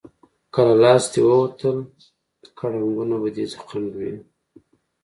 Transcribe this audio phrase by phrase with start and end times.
[0.53, 1.77] که له لاسه دې ووتل،
[2.57, 4.13] کړنګونه به دې خنډ وي.